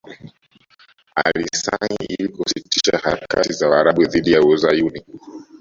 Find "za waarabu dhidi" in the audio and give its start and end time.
3.53-4.31